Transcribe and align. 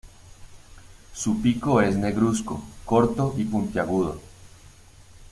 Su 1.13 1.43
pico 1.43 1.79
es 1.79 1.95
negruzco, 1.95 2.63
corto 2.85 3.35
y 3.37 3.43
puntiagudo. 3.43 4.19